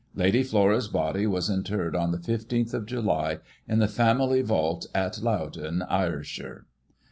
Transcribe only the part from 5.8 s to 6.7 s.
Ayrshire.